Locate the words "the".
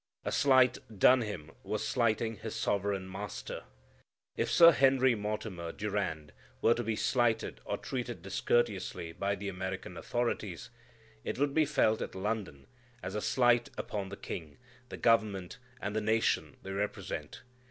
9.35-9.47, 14.09-14.17, 14.89-14.97, 15.95-16.01